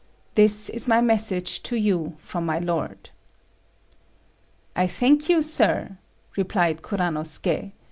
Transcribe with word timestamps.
This 0.33 0.67
is 0.67 0.87
my 0.87 0.99
message 0.99 1.61
to 1.61 1.75
you 1.75 2.15
from 2.17 2.43
my 2.43 2.57
lord." 2.57 3.11
"I 4.75 4.87
thank 4.87 5.29
you, 5.29 5.43
sir," 5.43 5.99
replied 6.35 6.81
Kuranosuké. 6.81 7.73